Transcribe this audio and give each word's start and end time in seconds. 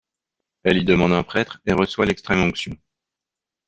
Elle 0.63 0.77
y 0.79 0.83
demande 0.83 1.13
un 1.13 1.21
prêtre 1.21 1.61
et 1.67 1.73
reçoit 1.73 2.07
l'extrême-onction. 2.07 2.75